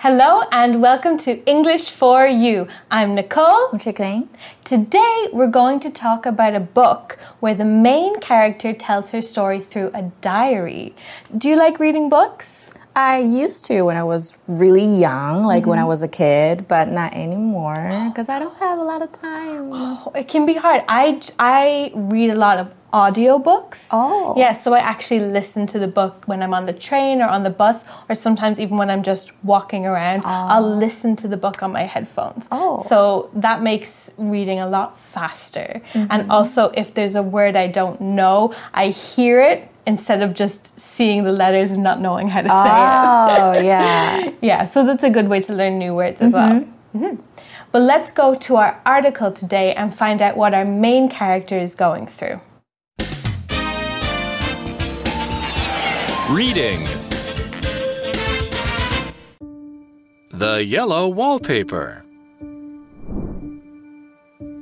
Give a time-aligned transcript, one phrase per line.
[0.00, 2.68] Hello and welcome to English for You.
[2.88, 3.76] I'm Nicole.
[3.80, 4.28] I'm.
[4.62, 9.58] Today we're going to talk about a book where the main character tells her story
[9.58, 10.94] through a diary.
[11.36, 12.70] Do you like reading books?
[12.94, 15.70] I used to when I was really young, like mm-hmm.
[15.70, 15.88] when I mm-hmm.
[15.88, 19.70] was a kid, but not anymore because I don't have a lot of time.
[19.72, 20.84] Oh, it can be hard.
[20.88, 23.88] I, I read a lot of audiobooks.
[23.92, 24.34] Oh.
[24.36, 27.42] Yeah, so I actually listen to the book when I'm on the train or on
[27.42, 30.28] the bus, or sometimes even when I'm just walking around, oh.
[30.28, 32.48] I'll listen to the book on my headphones.
[32.50, 32.82] Oh.
[32.82, 35.82] So that makes reading a lot faster.
[35.92, 36.06] Mm-hmm.
[36.10, 40.78] And also, if there's a word I don't know, I hear it instead of just
[40.78, 43.38] seeing the letters and not knowing how to oh, say it.
[43.40, 44.32] Oh, yeah.
[44.42, 46.58] yeah, so that's a good way to learn new words as mm-hmm.
[46.58, 47.10] well.
[47.10, 47.22] Mm-hmm.
[47.70, 51.74] But let's go to our article today and find out what our main character is
[51.74, 52.40] going through.
[56.30, 56.84] Reading
[60.30, 62.04] The Yellow Wallpaper.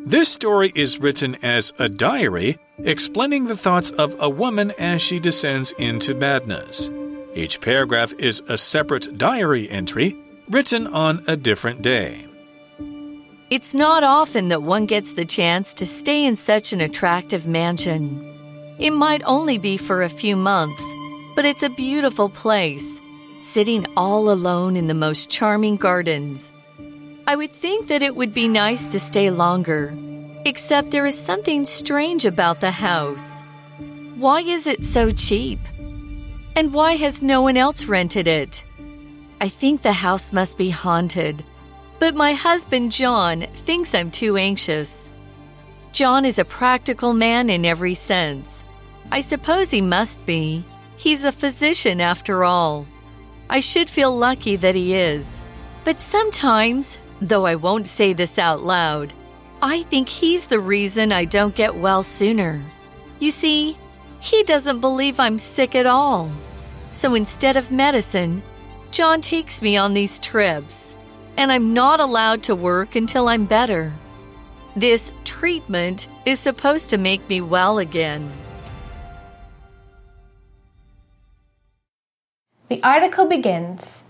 [0.07, 5.19] This story is written as a diary explaining the thoughts of a woman as she
[5.19, 6.89] descends into madness.
[7.35, 10.17] Each paragraph is a separate diary entry
[10.49, 12.29] written on a different day.
[13.51, 18.23] It's not often that one gets the chance to stay in such an attractive mansion.
[18.79, 20.95] It might only be for a few months
[21.37, 23.01] but it's a beautiful place,
[23.39, 26.51] sitting all alone in the most charming gardens.
[27.27, 29.95] I would think that it would be nice to stay longer,
[30.47, 33.43] except there is something strange about the house.
[34.17, 35.61] Why is it so cheap?
[36.57, 38.65] And why has no one else rented it?
[39.39, 41.45] I think the house must be haunted,
[41.99, 45.11] but my husband John thinks I'm too anxious.
[45.93, 48.65] John is a practical man in every sense.
[49.13, 50.65] I suppose he must be.
[50.97, 52.87] He's a physician after all.
[53.51, 55.43] I should feel lucky that he is.
[55.85, 59.13] But sometimes, though I won't say this out loud,
[59.63, 62.63] I think he's the reason I don't get well sooner.
[63.21, 63.79] You see,
[64.21, 66.33] he doesn't believe I'm sick at all.
[66.93, 68.43] So instead of medicine,
[68.91, 70.95] John takes me on these trips,
[71.37, 73.93] and I'm not allowed to work until I'm better.
[74.75, 78.31] This treatment is supposed to make me well again.
[82.69, 84.03] The article begins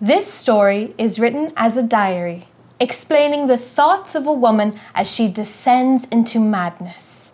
[0.00, 2.48] This story is written as a diary,
[2.78, 7.32] explaining the thoughts of a woman as she descends into madness.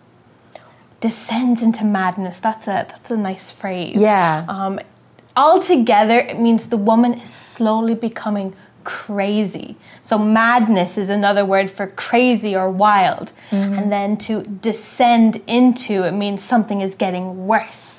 [1.01, 2.39] Descends into madness.
[2.39, 3.97] That's a that's a nice phrase.
[3.97, 4.45] Yeah.
[4.47, 4.79] Um,
[5.35, 9.75] altogether, it means the woman is slowly becoming crazy.
[10.01, 13.33] So madness is another word for crazy or wild.
[13.51, 13.73] Mm-hmm.
[13.73, 17.92] And then to descend into it means something is getting worse.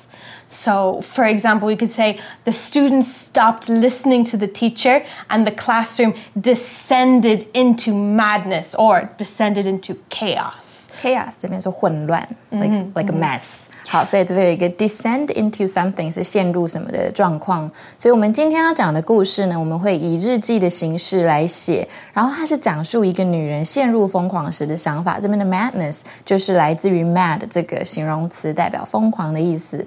[0.54, 5.52] So, for example, we could say the students stopped listening to the teacher and the
[5.52, 10.78] classroom descended into madness or descended into chaos.
[11.00, 13.68] Chaos 这边是混乱，like like a mess。
[13.88, 17.70] 好，所以这边有一个 descend into something 是陷入什么的状况。
[17.96, 21.88] 所以我们今天要讲的故事呢，我们会以日记的形式来写。
[22.12, 25.18] 然后它是讲述一个女人陷入疯狂时的想法。
[25.18, 29.86] 这边的 madness 就是来自于 mad 这个形容词，代表疯狂的意思。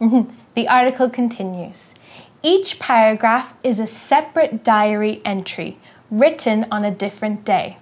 [0.00, 0.30] Mm-hmm.
[0.54, 1.94] The article continues
[2.44, 5.78] Each paragraph is a separate diary entry
[6.10, 7.78] written on a different day.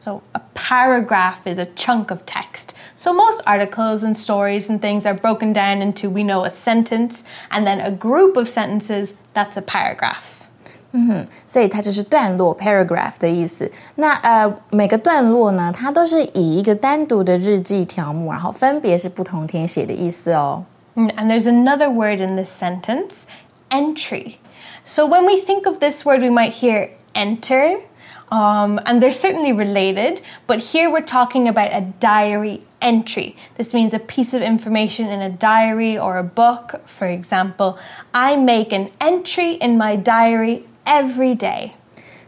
[0.00, 2.74] So, a paragraph is a chunk of text.
[2.94, 7.24] So, most articles and stories and things are broken down into, we know, a sentence
[7.50, 10.24] and then a group of sentences that's a paragraph.
[10.92, 13.72] 嗯哼，所以它就是段落 paragraph 的意思。
[13.94, 20.64] 那呃，每个段落呢，它都是以一个单独的日记条目，然后分别是不同天写的意思哦。
[20.95, 23.25] And there's another word in this sentence
[23.69, 24.39] entry.
[24.83, 27.81] So when we think of this word, we might hear enter,
[28.31, 33.35] um, and they're certainly related, but here we're talking about a diary entry.
[33.57, 36.81] This means a piece of information in a diary or a book.
[36.87, 37.77] For example,
[38.13, 41.75] I make an entry in my diary every day.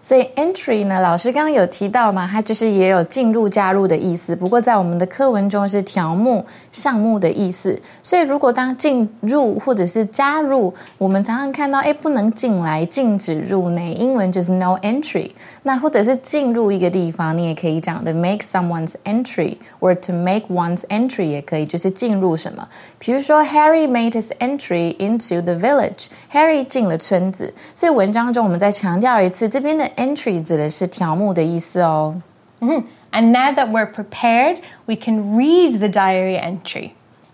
[0.04, 4.36] 所以 entry 呢，老师刚刚有提到嘛，它就是也有进入、加入的意思。
[4.36, 7.80] 不过在我们的课文中是条目、项目的意思。
[8.04, 15.32] 所以如果当进入或者是加入，我们常常看到，哎，不能进来，禁止入内，英文就是 no entry。
[15.62, 22.68] 那或者是进入一个地方，你也可以讲的 make someone's entry，或 to make one's entry 也可以，就是进入什么。
[23.00, 26.08] 比如说，Harry made his entry into the village。
[26.30, 27.54] Harry 进了村子。
[27.74, 29.90] 所以文章中我们再强调一次，这边的。
[29.93, 32.23] entry 指的是条目的意思哦。
[32.61, 32.87] Mm-hmm.
[33.11, 36.93] And now that we're prepared, we can read the diary entry.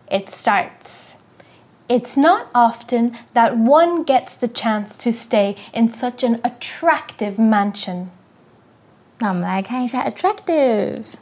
[0.08, 1.04] It starts
[1.86, 8.10] It's not often that one gets the chance to stay in such an attractive mansion.
[9.18, 11.14] 那我们来看一下 attractive。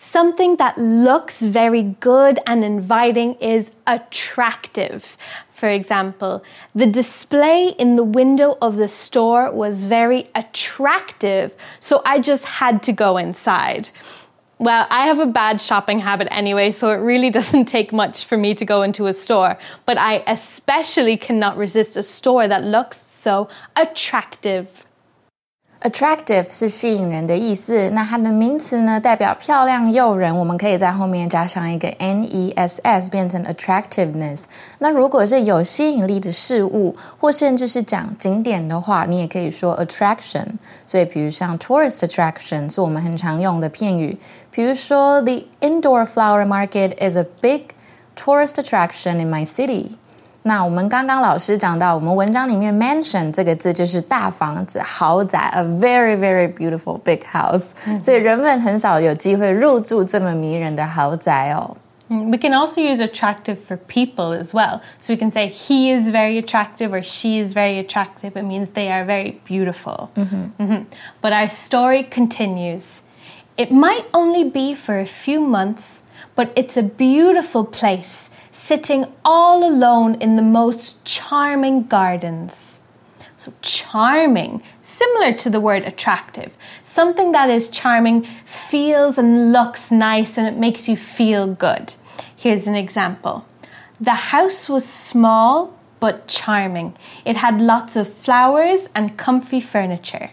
[0.00, 5.02] Something that looks very good and inviting is attractive.
[5.63, 6.43] For example,
[6.75, 12.83] the display in the window of the store was very attractive, so I just had
[12.83, 13.89] to go inside.
[14.59, 18.37] Well, I have a bad shopping habit anyway, so it really doesn't take much for
[18.37, 22.99] me to go into a store, but I especially cannot resist a store that looks
[22.99, 24.67] so attractive.
[25.83, 34.45] Attractive 是吸引人的意思，那它的名词呢代表漂亮诱人，我们可以在后面加上一个 n e s s，变成 attractiveness。
[34.79, 40.45] 那如果是有吸引力的事物，或甚至是讲景点的话，你也可以说 attraction。
[40.87, 44.17] 所以，比如像 tourist attraction 是我们很常用的片语，
[44.51, 47.63] 比如说 the indoor flower market is a big
[48.15, 49.97] tourist attraction in my city。
[50.42, 57.72] 那我们刚刚老师讲到，我们文章里面 mansion 这个字就是大房子、豪宅，a very very beautiful big house、
[58.02, 61.76] 所以人们很少有机会入住这么迷人的豪宅哦。
[62.08, 64.80] We can also use attractive for people as well.
[64.98, 68.30] So we can say he is very attractive or she is very attractive.
[68.34, 70.08] It means they are very beautiful.
[70.16, 70.86] Mhm.
[71.20, 73.02] But our story continues.
[73.58, 76.00] It might only be for a few months,
[76.34, 78.30] but it's a beautiful place,
[78.65, 82.79] sitting all alone in the most charming gardens.
[83.35, 86.53] So, charming, similar to the word attractive.
[86.85, 91.93] Something that is charming feels and looks nice and it makes you feel good.
[92.37, 93.45] Here's an example
[93.99, 96.95] The house was small but charming,
[97.25, 100.31] it had lots of flowers and comfy furniture.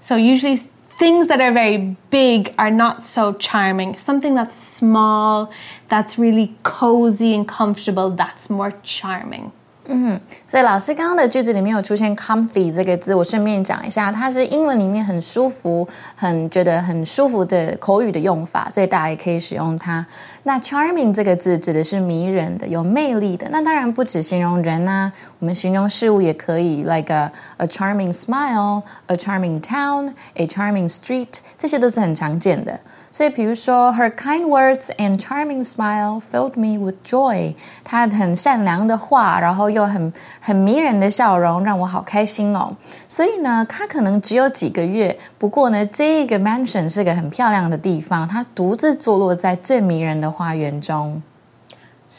[0.00, 0.58] So, usually,
[1.00, 3.98] things that are very big are not so charming.
[3.98, 5.50] Something that's small,
[5.88, 9.50] that's really cozy and comfortable, that's more charming.
[9.92, 20.06] 嗯所以老师刚刚的句子里面有出现 comfy 这个字，我顺便讲一下，它是英文里面很舒服、很觉得很舒服的口语的用法，所以大家也可以使用它。
[20.44, 23.48] 那 charming 这个字指的是迷人的、有魅力的。
[23.50, 25.10] 那当然不止形容人呐、
[25.40, 32.78] 我们形容事物也可以，like a a charming smile, a charming town, a charming street，这些都是很常见的。
[33.12, 37.54] 所以，比如说，Her kind words and charming smile filled me with joy。
[37.82, 42.76] 她很善良的话，然后又很很迷人的笑容，让我好开心哦。
[43.08, 51.20] 所以呢，她可能只有几个月，不过呢，这个 mansion 是个很漂亮的地方，它独自坐落在最迷人的花园中。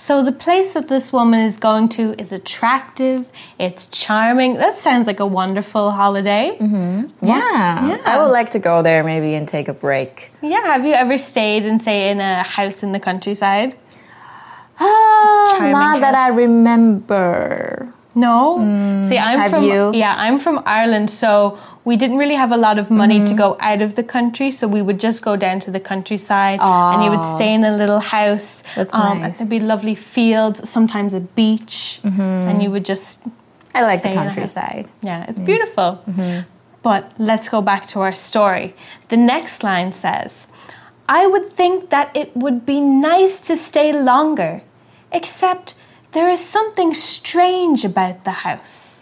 [0.02, 4.56] So the place that this woman is going to is attractive, it's charming.
[4.56, 6.58] That sounds like a wonderful holiday.
[6.60, 7.24] Mm-hmm.
[7.24, 10.32] Yeah, I would like to go there maybe and take a break.
[10.42, 13.78] Yeah, have you ever stayed and say in a house in the countryside?
[14.80, 17.94] Ah, charming not that I remember.
[18.16, 18.58] No.
[18.58, 19.92] Mm, See, I'm have from you?
[19.94, 23.36] yeah, I'm from Ireland, so we didn't really have a lot of money to mm-hmm.
[23.38, 27.04] go out of the country, so we would just go down to the countryside and
[27.04, 28.60] you would stay in a little house.
[28.60, 29.40] Um, That's and nice.
[29.40, 32.22] There'd be lovely fields, sometimes a beach, mm-hmm.
[32.22, 33.24] and you would just
[33.74, 34.36] I like the Stay in a house.
[34.36, 34.90] countryside.
[35.02, 35.46] Yeah, it's mm.
[35.46, 36.04] beautiful.
[36.08, 36.48] Mm-hmm.
[36.84, 38.76] But let's go back to our story.
[39.10, 40.48] The next line says,
[41.08, 44.64] I would think that it would be nice to stay longer,
[45.12, 45.76] except
[46.14, 49.01] there is something strange about the house.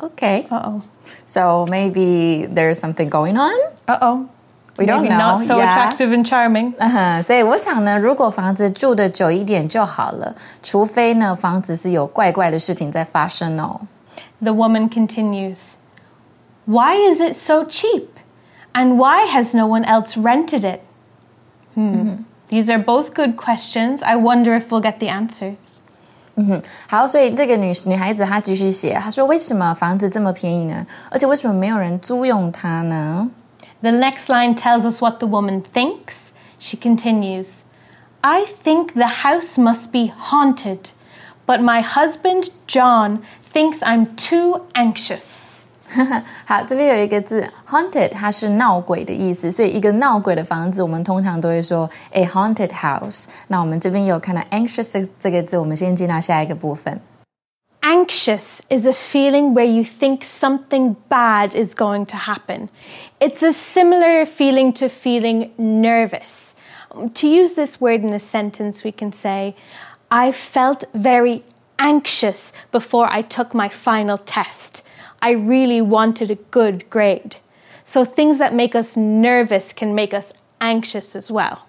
[0.00, 0.82] Okay, Uh oh.
[1.24, 3.54] so maybe there's something going on.
[3.88, 4.28] Uh oh.
[4.78, 5.38] We don't Maybe know.
[5.38, 5.72] not so yeah.
[5.72, 6.74] attractive and charming.
[6.76, 13.80] 嗯哼，所以我想呢，如果房子住的久一点就好了，除非呢房子是有怪怪的事情在发生哦。
[14.42, 15.76] The woman continues,
[16.66, 18.08] Why is it so cheap?
[18.74, 20.80] And why has no one else rented it?
[21.74, 22.24] Hmm.
[22.50, 24.02] These are both good questions.
[24.02, 25.56] I wonder if we'll get the answers.
[26.88, 30.86] 好，所以这个女女孩子她继续写，她说为什么房子这么便宜呢？
[31.10, 33.30] 而且为什么没有人租用它呢？
[33.80, 36.32] The next line tells us what the woman thinks.
[36.58, 37.64] She continues,
[38.20, 40.90] I think the house must be haunted,
[41.46, 43.20] but my husband John
[43.52, 45.49] thinks I'm too anxious.
[46.44, 53.26] 好，这边有一个字 haunted，它是闹鬼的意思，所以一个闹鬼的房子，我们通常都会说 a haunted house。
[53.48, 57.00] 那我们这边有看到 anxious 这个字，我们先进到下一个部分。
[57.82, 62.68] Anxious is a feeling where you think something bad is going to happen.
[63.20, 66.56] It's a similar feeling to feeling nervous.
[66.90, 69.54] To use this word in a sentence, we can say,
[70.08, 71.44] I felt very
[71.78, 74.79] anxious before I took my final test.
[75.21, 77.37] I really wanted a good grade.
[77.83, 81.67] So things that make us nervous can make us anxious as well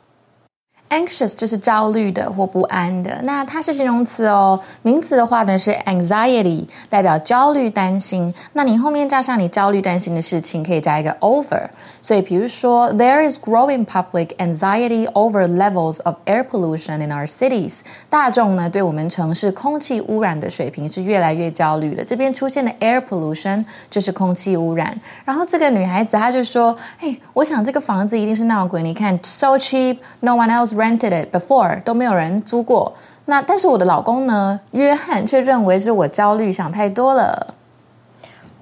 [0.92, 4.58] Anxious 就是焦虑的或不安的，那它是形容词哦。
[4.84, 8.34] 名词的话呢是 anxiety，代表焦虑、担心。
[8.54, 11.68] 那你后面加上你焦虑、担心的事情，可以加一个 over。
[12.02, 17.82] 所以比如说，There is growing public anxiety over levels of air pollution in our cities。
[18.10, 22.06] 大众呢对我们城市空气污染的水平是越来越焦虑了。
[22.06, 24.98] 这边出现的 air pollution 就是空气污染。
[25.26, 28.82] 然后这个女孩子她就说：“嘿，我想这个房子一定是闹鬼。
[28.82, 32.94] 你看，so cheap，no one else。” rented it before 都没有人租过。
[33.26, 37.56] 那但是我的老公呢，约翰却认为是我焦虑想太多了。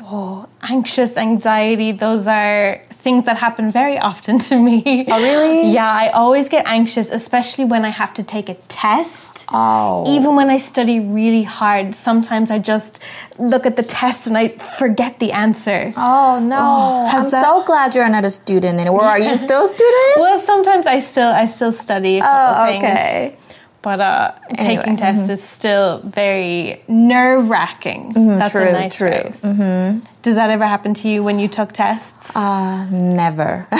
[0.07, 5.06] Oh, anxious, anxiety, those are things that happen very often to me.
[5.08, 5.72] Oh, really?
[5.80, 9.46] Yeah, I always get anxious, especially when I have to take a test.
[9.52, 10.04] Oh.
[10.16, 13.00] Even when I study really hard, sometimes I just
[13.38, 15.92] look at the test and I forget the answer.
[15.96, 16.58] Oh no!
[16.58, 17.44] Oh, I'm that...
[17.44, 19.04] so glad you're not a student anymore.
[19.04, 20.16] Are you still a student?
[20.16, 22.20] well, sometimes I still I still study.
[22.22, 23.36] oh, okay.
[23.36, 23.49] Things.
[23.82, 24.76] But uh, anyway.
[24.76, 25.30] taking tests mm-hmm.
[25.30, 28.12] is still very nerve wracking.
[28.12, 29.08] Mm-hmm, That's true, a nice true.
[29.10, 30.00] Mm-hmm.
[30.22, 32.36] Does that ever happen to you when you took tests?
[32.36, 33.66] Uh, never.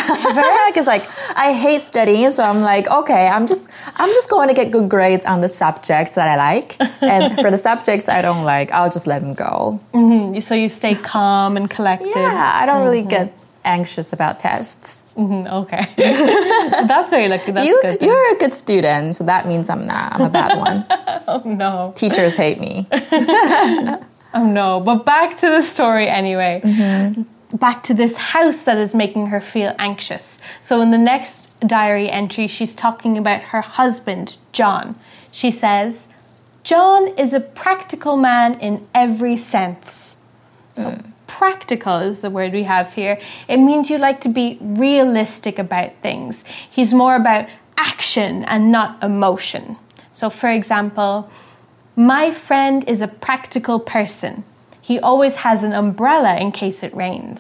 [0.71, 1.05] Because like
[1.37, 4.89] I hate studying, so I'm like, okay, I'm just I'm just going to get good
[4.89, 8.89] grades on the subjects that I like, and for the subjects I don't like, I'll
[8.89, 9.81] just let them go.
[9.93, 10.39] Mm-hmm.
[10.41, 12.13] So you stay calm and collected.
[12.15, 13.09] Yeah, I don't really mm-hmm.
[13.09, 15.13] get anxious about tests.
[15.17, 15.93] Mm-hmm, okay,
[16.87, 17.53] that's very lucky.
[17.53, 18.01] That's you, good.
[18.01, 20.15] You're a good student, so that means I'm not.
[20.15, 20.87] I'm a bad one.
[21.29, 21.93] oh no!
[21.97, 22.87] Teachers hate me.
[22.93, 23.99] oh
[24.35, 24.81] no!
[24.81, 26.61] But back to the story anyway.
[26.65, 27.57] Mm-hmm.
[27.57, 30.41] Back to this house that is making her feel anxious.
[30.63, 34.99] So in the next diary entry, she's talking about her husband, John.
[35.33, 36.07] She says,
[36.63, 40.15] "John is a practical man in every sense."
[40.77, 41.07] So mm
[41.41, 43.19] practical is the word we have here.
[43.49, 46.45] It means you like to be realistic about things.
[46.71, 49.79] He's more about action and not emotion.
[50.13, 51.31] So, for example,
[51.97, 54.45] my friend is a practical person.
[54.90, 57.40] He always has an umbrella in case it rains.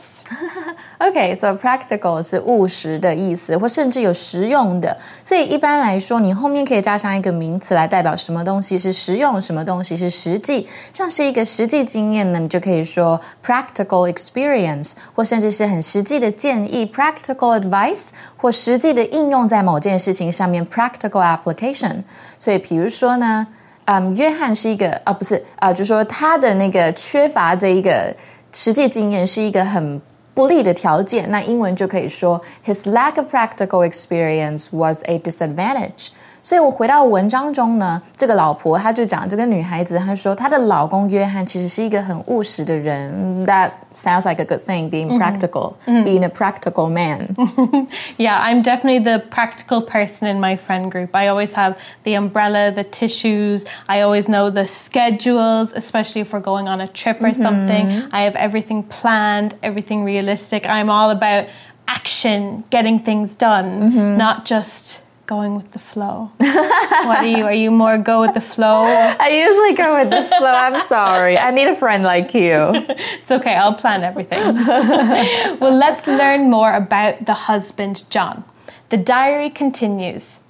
[0.97, 4.97] Okay, so practical 是务实的意思，或甚至有实用的。
[5.23, 10.67] 所以一般来说，你后面可以加上一个名词来代表什么东西是实用，什么东西是实际。
[10.91, 22.01] 像是一个实际经验呢，你就可以说 practical experience，或甚至是很实际的建议 practical advice，或实际的应用在某件事情上面 practical application。
[22.39, 23.45] 所以比如说呢。
[23.92, 28.14] 嗯，约翰是一个啊，不是啊，就说他的那个缺乏这一个
[28.52, 30.00] 实际经验是一个很
[30.32, 31.28] 不利的条件。
[31.28, 36.10] 那英文就可以说，His lack of practical experience was a disadvantage。
[36.41, 43.43] 所以我回到文章中呢，这个老婆她就讲这个女孩子，她说她的老公约翰其实是一个很务实的人。
[43.47, 47.35] That sounds like a good thing, being practical, being a practical man.
[48.17, 51.15] yeah, I'm definitely the practical person in my friend group.
[51.15, 53.65] I always have the umbrella, the tissues.
[53.87, 58.03] I always know the schedules, especially if we're going on a trip or something.
[58.11, 60.67] I have everything planned, everything realistic.
[60.67, 61.47] I'm all about
[61.87, 64.99] action, getting things done, not just
[65.30, 66.28] going with the flow.
[66.38, 67.44] what are you?
[67.44, 68.82] Are you more go with the flow?
[69.26, 70.52] I usually go with the flow.
[70.64, 71.38] I'm sorry.
[71.38, 72.58] I need a friend like you.
[73.20, 73.54] it's okay.
[73.54, 74.40] I'll plan everything.
[75.60, 78.42] well, let's learn more about the husband, John.
[78.88, 80.40] The diary continues.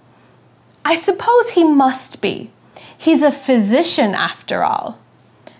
[0.82, 2.50] I suppose he must be.
[2.96, 4.98] He's a physician after all.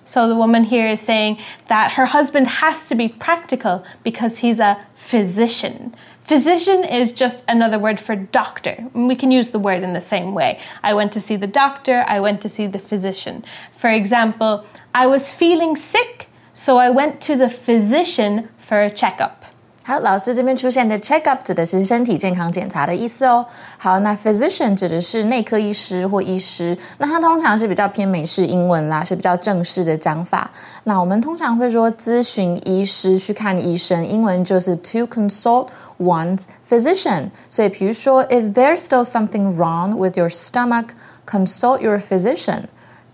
[0.06, 4.60] So the woman here is saying that her husband has to be practical because he's
[4.60, 5.94] a physician.
[6.30, 8.88] Physician is just another word for doctor.
[8.92, 10.60] We can use the word in the same way.
[10.80, 13.44] I went to see the doctor, I went to see the physician.
[13.76, 19.44] For example, I was feeling sick, so I went to the physician for a checkup.
[19.82, 23.44] 好，老师这边出现的 check up 指的是身体健康检查的意思哦。
[23.78, 30.50] 好，那 physician 指的是内科医师或医师，那它通常是比较偏美式英文啦，是比较正式的讲法。
[30.84, 35.68] 那我们通常会说咨询医师去看医生，英文就是 to consult
[35.98, 37.30] one's physician。
[37.48, 40.88] 所以，比如说，if there's still something wrong with your stomach,
[41.26, 42.64] consult your physician。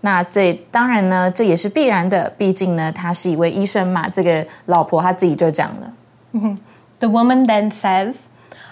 [0.01, 4.07] 那这当然呢，这也是必然的，毕竟呢，他是一位医生嘛。
[4.09, 5.93] 这个老婆她自己就讲了。
[6.33, 6.55] Mm-hmm.
[6.99, 8.29] The woman then says,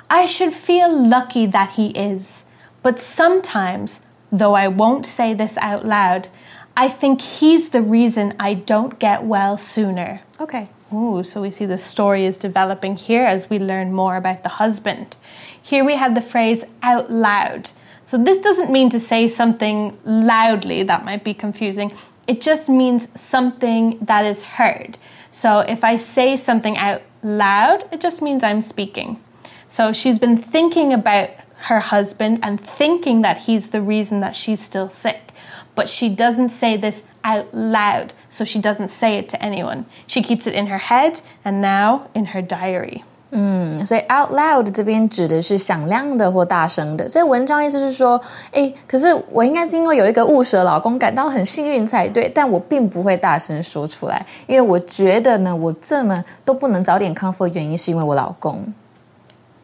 [0.10, 2.44] I should feel lucky that he is,
[2.84, 6.30] but sometimes, though I won't say this out loud,
[6.78, 10.22] I think he's the reason I don't get well sooner.
[10.40, 10.70] Okay.
[10.94, 14.50] Ooh, so we see the story is developing here as we learn more about the
[14.50, 15.16] husband.
[15.62, 17.72] Here we have the phrase out loud.
[18.06, 21.92] So this doesn't mean to say something loudly, that might be confusing.
[22.28, 25.00] It just means something that is heard.
[25.32, 29.20] So if I say something out loud, it just means I'm speaking.
[29.68, 34.62] So she's been thinking about her husband and thinking that he's the reason that she's
[34.62, 35.32] still sick.
[35.74, 39.88] But she doesn't say this out loud, so she doesn't say it to anyone.
[40.08, 43.04] She keeps it in her head and now in her diary.
[43.35, 47.09] 嗯，所以 out loud 这边指的是响亮的或大声的。
[47.09, 58.75] 所以文章意思是说，哎，可是我应该是因为有一个误蛇老公感到很幸运才对，但我并不会大声说出来，因为我觉得呢，我这么都不能早点康复的原因是因为我老公。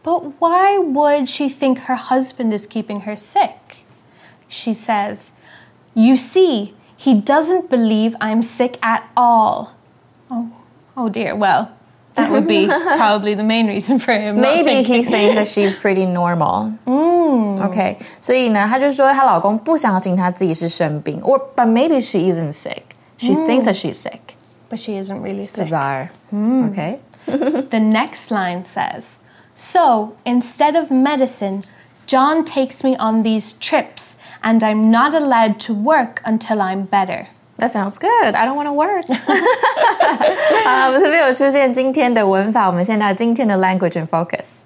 [0.04, 3.84] But why would she think her husband is keeping her sick?
[4.48, 5.16] She says,
[5.96, 9.72] You see, he doesn't believe I'm sick at all.
[10.30, 10.48] Oh,
[10.94, 11.34] oh dear.
[11.34, 11.70] Well,
[12.14, 14.40] that would be probably the main reason for him.
[14.40, 16.72] Maybe he thinks that she's pretty normal.
[16.86, 17.60] Mm.
[17.68, 22.82] Okay, 所以呢，她就说她老公不相信她自己是生病，or but maybe she isn't sick.
[23.18, 23.46] She mm.
[23.46, 24.34] thinks that she's sick.
[24.70, 25.64] But she isn't really sick.
[25.64, 26.10] Bizarre.
[26.32, 26.70] Mm.
[26.70, 27.00] Okay.
[27.26, 29.18] the next line says,
[29.54, 31.64] "So instead of medicine,
[32.06, 37.28] John takes me on these trips, and I'm not allowed to work until I'm better."
[37.61, 38.33] That sounds good.
[38.33, 39.05] I don't want to work.
[40.65, 44.61] 啊，我们特别有出现今天的文法，我们现在今天的 language and focus。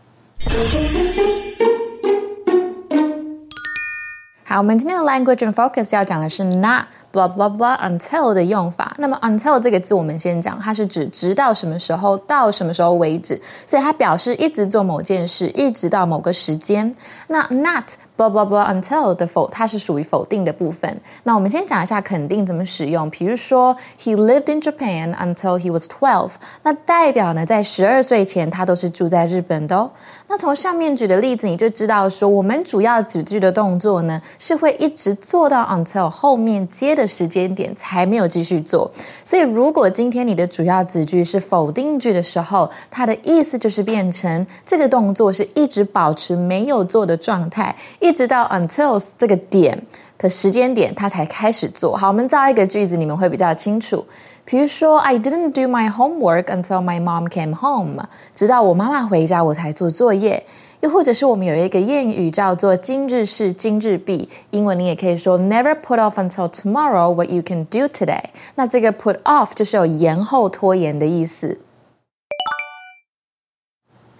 [4.45, 6.85] 好，我们今天的 language and focus 要讲的是 not
[7.15, 8.93] blah blah blah until 的用法。
[8.97, 16.93] 那么 until 这个字我们先讲，它是指直到什么时候到什么时候为止，所以它表示一直做某件事，一直到某个时间。
[17.27, 21.01] 那 not blah blah blah until 的否，它是属于否定的部分。
[21.23, 23.09] 那我们先讲一下肯定怎么使用。
[23.09, 26.31] 比如说，He lived in Japan until he was twelve。
[26.63, 29.91] 那代表呢，在十二岁前他都是住在日本的哦。
[30.27, 38.91] 那从上面举的例子，你就知道说，我们主要子句的动作呢，是会一直做到 until 后面接的时间点才没有继续做。
[39.23, 47.75] 所以，如果今天你的主要子句是否定句的时候，它的意思就是变成这个动作是一直保持没有做的状态。
[47.99, 49.85] 一直到 until 这个点
[50.17, 52.07] 的时间点，它才开始做好。
[52.07, 54.05] 我们造一个句子，你们会比较清楚。
[54.45, 60.45] 比如说，I didn't do my homework until my mom came home，直到我妈妈回家我才做作业。
[60.84, 68.24] 又或者是我们有一个谚语叫做“今日事今日毕”，英文你也可以说 “Never put off until tomorrow what you can do today”。
[68.54, 71.60] 那这个 “put off” 就是有延后拖延的意思。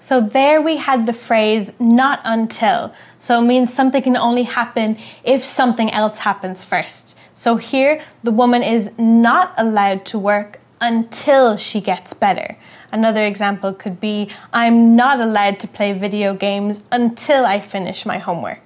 [0.03, 2.91] So there we had the phrase not until.
[3.19, 7.15] So it means something can only happen if something else happens first.
[7.37, 12.57] So here the woman is not allowed to work until she gets better.
[12.95, 18.21] Another example could be I'm not allowed to play video games until I finish my
[18.21, 18.59] homework.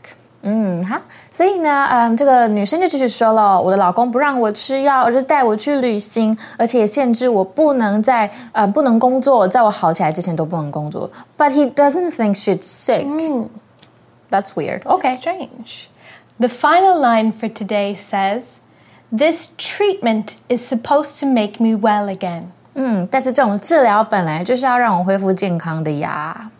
[0.47, 11.11] 嗯，好，所以呢，嗯，这个女生就继续说了，我的老公不让我吃药，而是带我去旅行，而且限制我不能在呃不能工作，在我好起来之前都不能工作。
[11.39, 13.07] But he doesn't think she's sick.
[13.07, 13.49] Mm.
[14.31, 14.83] That's weird.
[14.83, 15.17] Okay.
[15.19, 15.89] Strange.
[16.39, 18.43] The final line for today says,
[19.11, 26.51] "This treatment is supposed to make me well again." 嗯，但是这种治疗本来就是要让我恢复健康的呀。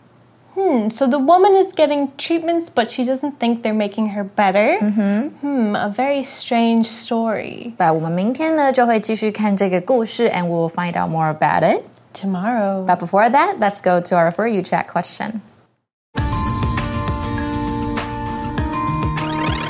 [0.55, 4.77] Hmm, so the woman is getting treatments, but she doesn't think they're making her better.
[4.79, 5.27] Mm-hmm.
[5.41, 7.73] Hmm, a very strange story.
[7.77, 12.85] But 我们明天呢就会继续看这个故事，and we'll find out more about it tomorrow.
[12.85, 15.41] But before that, let's go to our for you chat question.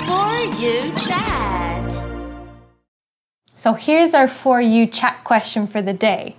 [0.05, 1.58] For you chat.
[3.60, 6.34] So here's our for you chat question for the day.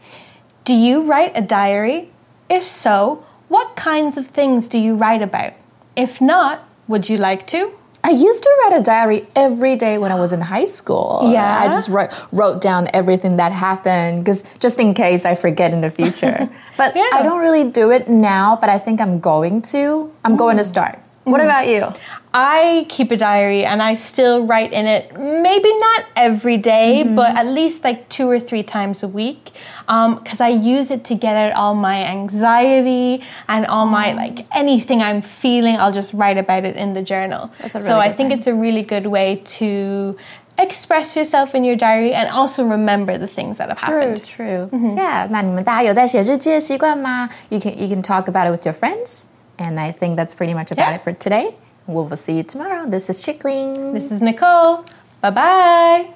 [0.65, 2.09] Do you write a diary?
[2.49, 5.53] If so, what kinds of things do you write about?
[5.95, 7.73] If not, would you like to?
[8.03, 11.29] I used to write a diary every day when I was in high school.
[11.31, 11.59] Yeah.
[11.59, 15.81] I just wrote, wrote down everything that happened because just in case I forget in
[15.81, 16.49] the future.
[16.75, 17.07] but yeah.
[17.13, 20.11] I don't really do it now, but I think I'm going to.
[20.25, 20.37] I'm mm.
[20.39, 20.97] going to start.
[21.24, 21.44] What mm.
[21.44, 21.88] about you?
[22.32, 27.16] I keep a diary and I still write in it, maybe not every day, mm-hmm.
[27.16, 29.52] but at least like two or three times a week.
[29.86, 34.46] Because um, I use it to get out all my anxiety and all my, like
[34.54, 37.50] anything I'm feeling, I'll just write about it in the journal.
[37.58, 38.38] That's a really so I think thing.
[38.38, 40.16] it's a really good way to
[40.58, 44.24] express yourself in your diary and also remember the things that have true, happened.
[44.24, 44.78] True, true.
[44.78, 44.98] Mm-hmm.
[44.98, 47.28] Yeah, 那你们大家有在写日记的习惯吗?
[47.48, 49.26] You can you can talk about it with your friends,
[49.61, 50.95] and I think that's pretty much about yeah.
[50.95, 51.55] it for today.
[51.87, 52.85] We will see you tomorrow.
[52.87, 53.93] This is Chickling.
[53.93, 54.85] This is Nicole.
[55.21, 56.13] Bye bye.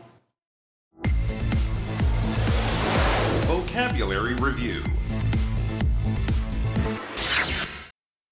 [3.47, 4.81] Vocabulary Review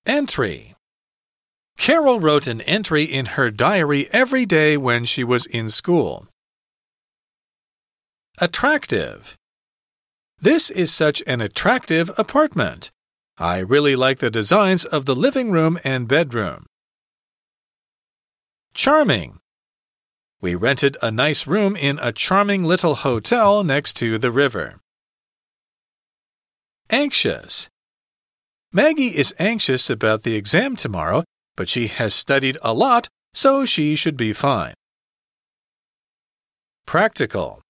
[0.05, 0.73] Entry
[1.77, 6.27] Carol wrote an entry in her diary every day when she was in school.
[8.39, 9.35] Attractive.
[10.39, 12.89] This is such an attractive apartment.
[13.37, 16.67] I really like the designs of the living room and bedroom.
[18.73, 19.39] Charming.
[20.39, 24.79] We rented a nice room in a charming little hotel next to the river.
[26.89, 27.69] Anxious.
[28.71, 31.23] Maggie is anxious about the exam tomorrow,
[31.55, 34.73] but she has studied a lot, so she should be fine.
[36.85, 37.61] Practical.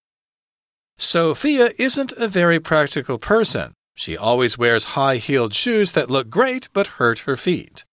[0.97, 3.73] Sophia isn't a very practical person.
[3.94, 7.84] She always wears high heeled shoes that look great but hurt her feet.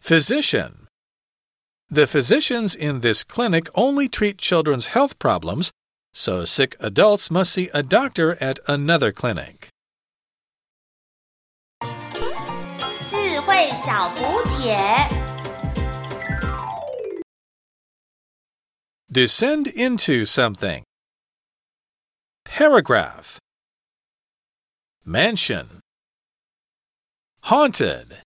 [0.00, 0.88] Physician.
[1.88, 5.70] The physicians in this clinic only treat children's health problems,
[6.12, 9.68] so sick adults must see a doctor at another clinic.
[13.10, 14.76] 智慧小补帖。
[19.10, 20.84] Descend into something.
[22.44, 23.38] Paragraph.
[25.07, 25.81] Mansion.
[27.43, 28.24] Haunted.